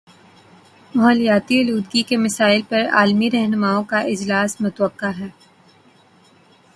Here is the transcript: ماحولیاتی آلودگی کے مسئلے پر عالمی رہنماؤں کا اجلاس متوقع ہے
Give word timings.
ماحولیاتی 0.93 1.55
آلودگی 1.59 2.01
کے 2.09 2.15
مسئلے 2.25 2.61
پر 2.69 2.81
عالمی 2.97 3.29
رہنماؤں 3.31 3.83
کا 3.91 3.99
اجلاس 4.11 4.51
متوقع 4.61 5.11
ہے 5.19 5.27